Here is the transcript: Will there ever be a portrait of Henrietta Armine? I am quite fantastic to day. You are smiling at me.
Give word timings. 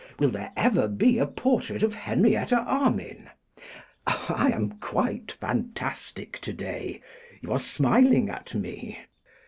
Will 0.17 0.29
there 0.31 0.51
ever 0.57 0.87
be 0.87 1.19
a 1.19 1.27
portrait 1.27 1.83
of 1.83 1.93
Henrietta 1.93 2.55
Armine? 2.57 3.29
I 4.07 4.49
am 4.51 4.71
quite 4.79 5.33
fantastic 5.33 6.39
to 6.39 6.51
day. 6.53 7.03
You 7.41 7.51
are 7.51 7.59
smiling 7.59 8.27
at 8.27 8.55
me. 8.55 8.97